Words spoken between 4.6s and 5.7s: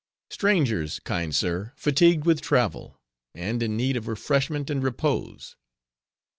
and repose."